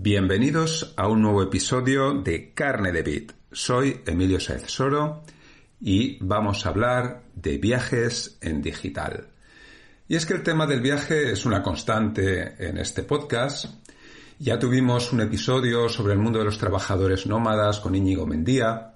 [0.00, 3.32] Bienvenidos a un nuevo episodio de Carne de Bit.
[3.50, 5.24] Soy Emilio Saez Soro
[5.80, 9.26] y vamos a hablar de viajes en digital.
[10.06, 13.64] Y es que el tema del viaje es una constante en este podcast.
[14.38, 18.94] Ya tuvimos un episodio sobre el mundo de los trabajadores nómadas con Íñigo Mendía,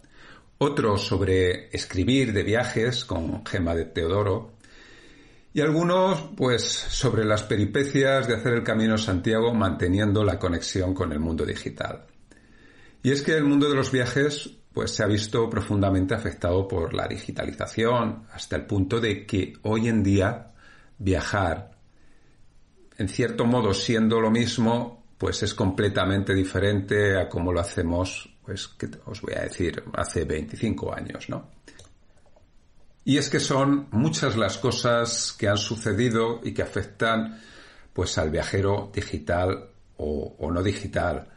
[0.58, 4.52] otro sobre escribir de viajes con Gema de Teodoro
[5.55, 11.12] y algunos pues sobre las peripecias de hacer el Camino Santiago manteniendo la conexión con
[11.12, 12.06] el mundo digital.
[13.02, 16.94] Y es que el mundo de los viajes pues se ha visto profundamente afectado por
[16.94, 20.53] la digitalización hasta el punto de que hoy en día
[20.98, 21.72] viajar
[22.97, 28.69] en cierto modo siendo lo mismo pues es completamente diferente a como lo hacemos pues
[28.69, 31.48] que os voy a decir hace 25 años, ¿no?
[33.05, 37.41] Y es que son muchas las cosas que han sucedido y que afectan
[37.92, 41.28] pues al viajero digital o, no digital.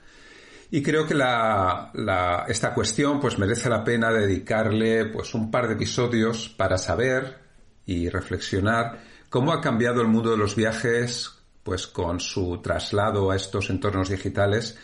[0.72, 5.68] Y creo que la, la, esta cuestión pues merece la pena dedicarle pues un par
[5.68, 7.40] de episodios para saber
[7.86, 11.36] y reflexionar cómo ha cambiado el mundo de los viajes
[11.66, 14.78] pues con su traslado a estos entornos digitales,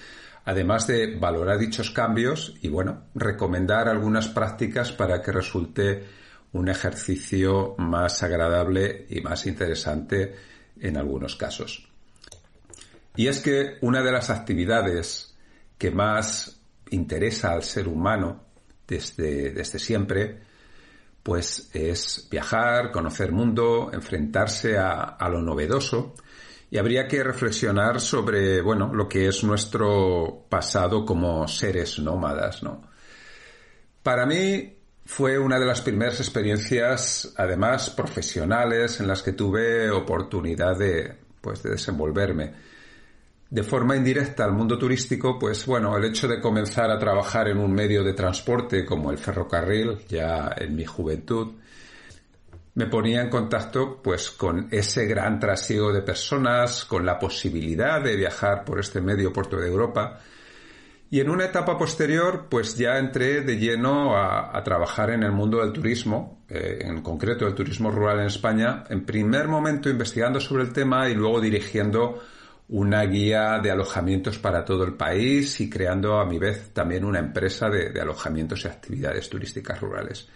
[0.46, 6.04] además de valorar dichos cambios y bueno, recomendar algunas prácticas para que resulte
[6.54, 10.36] un ejercicio más agradable y más interesante
[10.80, 11.88] en algunos casos.
[13.16, 15.36] Y es que una de las actividades
[15.78, 18.44] que más interesa al ser humano
[18.88, 20.42] desde, desde siempre,
[21.24, 26.16] pues es viajar, conocer mundo, enfrentarse a, a, lo novedoso
[26.70, 32.82] y habría que reflexionar sobre, bueno, lo que es nuestro pasado como seres nómadas, ¿no?
[34.04, 34.81] Para mí,
[35.14, 41.62] fue una de las primeras experiencias, además profesionales, en las que tuve oportunidad de, pues,
[41.62, 42.54] de desenvolverme.
[43.50, 47.58] De forma indirecta al mundo turístico, pues bueno, el hecho de comenzar a trabajar en
[47.58, 51.56] un medio de transporte como el ferrocarril, ya en mi juventud,
[52.76, 58.16] me ponía en contacto pues con ese gran trasiego de personas, con la posibilidad de
[58.16, 60.22] viajar por este medio puerto de Europa,
[61.14, 65.60] y en una etapa posterior, pues ya entré de lleno a, trabajar en el mundo
[65.60, 70.64] del turismo, eh, en concreto el turismo rural en España, en primer momento investigando sobre
[70.64, 72.24] el tema y luego dirigiendo
[72.70, 77.20] una guía de alojamientos para todo el país y creando a mi vez también una
[77.20, 80.30] empresa de alojamientos y actividades turísticas rurales.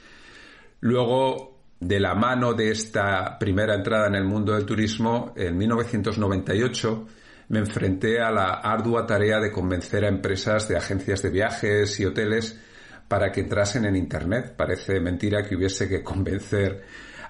[0.82, 7.08] Luego, de la mano de esta primera entrada en el mundo del turismo, en 1998,
[7.50, 12.06] me enfrenté a la ardua tarea de convencer a empresas de agencias de viajes y
[12.06, 12.60] hoteles
[13.08, 14.56] para que entrasen en Internet.
[14.58, 16.84] Parece mentira que hubiese que convencer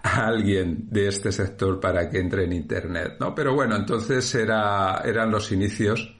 [0.03, 3.33] a alguien de este sector para que entre en Internet, ¿no?
[3.33, 6.15] Pero bueno, entonces era, eran los inicios.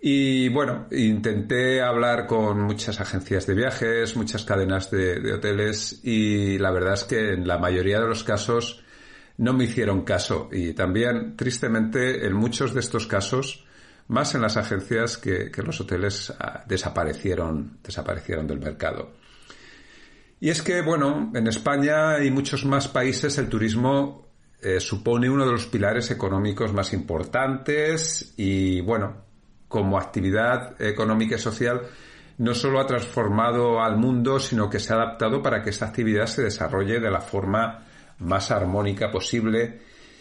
[0.00, 6.58] Y bueno, intenté hablar con muchas agencias de viajes, muchas cadenas de, de hoteles y
[6.58, 8.84] la verdad es que en la mayoría de los casos
[9.38, 13.64] no me hicieron caso y también, tristemente, en muchos de estos casos,
[14.08, 19.12] más en las agencias que, los hoteles ah, desaparecieron, desaparecieron del mercado.
[20.38, 24.28] Y es que, bueno, en España y muchos más países el turismo
[24.60, 29.24] eh, supone uno de los pilares económicos más importantes y, bueno,
[29.68, 31.82] como actividad económica y social,
[32.38, 36.26] no solo ha transformado al mundo, sino que se ha adaptado para que esta actividad
[36.26, 37.85] se desarrolle de la forma
[38.18, 39.80] más armónica posible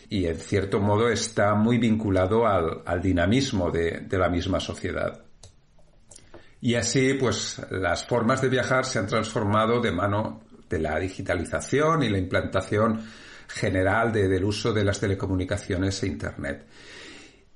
[0.09, 5.23] y en cierto modo está muy vinculado al, al dinamismo de, de, la misma sociedad.
[6.61, 12.03] Y así, pues, las formas de viajar se han transformado de mano de la digitalización
[12.03, 13.01] y la implantación
[13.47, 16.65] general de, del uso de las telecomunicaciones e Internet.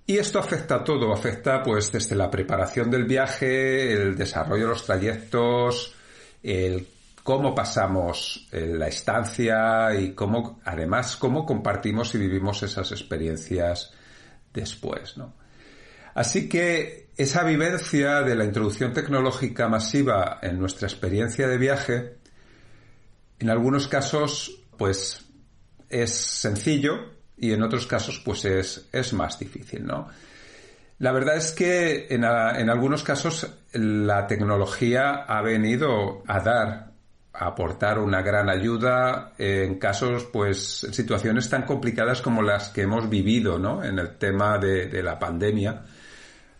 [0.05, 4.69] Y esto afecta a todo, afecta pues desde la preparación del viaje, el desarrollo de
[4.69, 5.93] los trayectos,
[6.41, 6.87] el
[7.23, 13.93] cómo pasamos eh, la estancia y cómo, además, cómo compartimos y vivimos esas experiencias
[14.53, 15.35] después, ¿no?
[16.15, 22.17] Así que esa vivencia de la introducción tecnológica masiva en nuestra experiencia de viaje,
[23.39, 25.25] en algunos casos, pues
[25.87, 30.09] es sencillo y en otros casos, pues es, es más difícil, ¿no?
[30.99, 36.88] La verdad es que en, algunos casos la tecnología ha venido a dar,
[37.39, 43.57] aportar una gran ayuda en casos, pues, situaciones tan complicadas como las que hemos vivido,
[43.57, 43.83] ¿no?
[43.83, 45.81] En el tema de, la pandemia.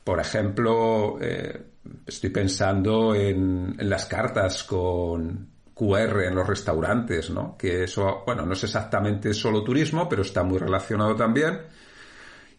[0.04, 1.62] Por ejemplo, eh,
[2.06, 7.58] estoy pensando en, en las cartas con QR en los restaurantes, ¿no?
[7.58, 11.60] Que eso, bueno, no es exactamente solo turismo, pero está muy relacionado también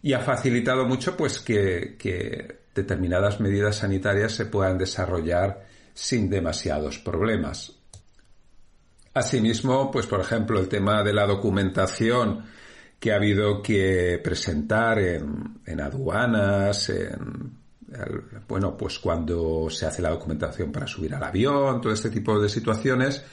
[0.01, 7.73] y ha facilitado mucho pues que, determinadas medidas sanitarias se puedan desarrollar sin demasiados problemas.
[9.13, 12.45] Asimismo, pues por ejemplo, el tema de la documentación
[12.99, 17.57] que ha habido que presentar en, aduanas, en,
[18.47, 22.47] bueno, pues cuando se hace la documentación para subir al avión, todo este tipo de
[22.47, 23.23] situaciones,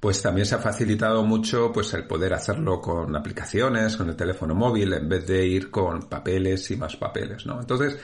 [0.00, 4.54] pues también se ha facilitado mucho pues el poder hacerlo con aplicaciones, con el teléfono
[4.54, 7.60] móvil, en vez de ir con papeles y más papeles, ¿no?
[7.60, 7.98] Entonces,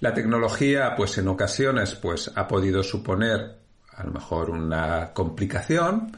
[0.00, 3.58] la tecnología, pues en ocasiones, pues ha podido suponer
[4.00, 6.16] a lo mejor una complicación,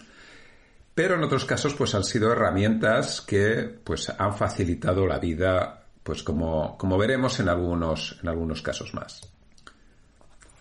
[0.94, 6.23] pero en otros casos, pues han sido herramientas que pues han facilitado la vida, pues
[6.23, 9.23] como, como veremos en algunos, en algunos casos más.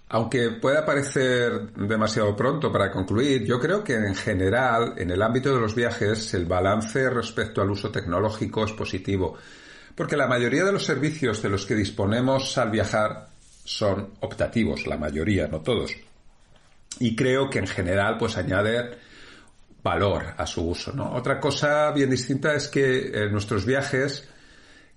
[0.09, 5.53] Aunque pueda parecer demasiado pronto para concluir, yo creo que en general, en el ámbito
[5.53, 9.37] de los viajes, el balance respecto al uso tecnológico es positivo,
[9.95, 13.29] porque la mayoría de los servicios de los que disponemos al viajar
[13.63, 15.95] son optativos, la mayoría, no todos.
[16.99, 18.91] Y creo que en general, pues añaden
[19.83, 21.13] valor a su uso, ¿no?
[21.13, 24.27] Otra cosa bien distinta es que en nuestros viajes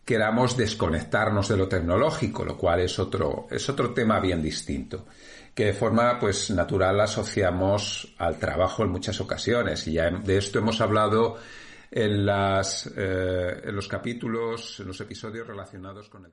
[0.04, 5.06] queramos desconectarnos de lo tecnológico, lo cual es otro, es otro tema bien distinto,
[5.54, 9.86] que de forma pues natural asociamos al trabajo en muchas ocasiones.
[9.86, 11.38] Y ya de esto hemos hablado
[11.90, 16.32] en, las, eh, en los capítulos, en los episodios relacionados con el